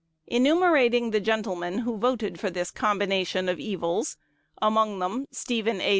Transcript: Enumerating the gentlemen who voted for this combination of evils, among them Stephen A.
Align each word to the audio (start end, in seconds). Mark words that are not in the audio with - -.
Enumerating 0.25 1.11
the 1.11 1.19
gentlemen 1.19 1.77
who 1.77 1.95
voted 1.95 2.39
for 2.39 2.49
this 2.49 2.71
combination 2.71 3.47
of 3.47 3.59
evils, 3.59 4.17
among 4.59 4.97
them 4.97 5.27
Stephen 5.29 5.79
A. 5.79 5.89